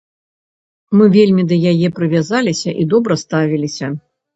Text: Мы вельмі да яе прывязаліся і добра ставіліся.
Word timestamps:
Мы 1.01 1.05
вельмі 1.17 1.45
да 1.53 1.61
яе 1.75 1.95
прывязаліся 2.01 2.77
і 2.83 2.91
добра 2.99 3.23
ставіліся. 3.29 3.97